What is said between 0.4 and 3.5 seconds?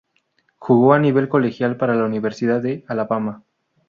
Jugo a nivel colegial para la universidad de Alabama.